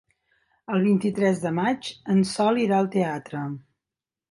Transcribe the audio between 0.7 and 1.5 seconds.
El vint-i-tres